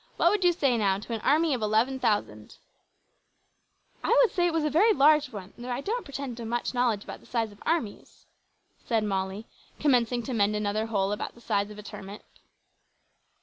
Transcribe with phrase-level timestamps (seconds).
[0.17, 2.49] What would you say, now, to an army of eleven thousand men?"
[4.03, 6.73] "I would say it was a very large one, though I don't pretend to much
[6.73, 8.25] knowledge about the size of armies,"
[8.83, 9.45] said Molly,
[9.79, 12.23] commencing to mend another hole about the size of a turnip.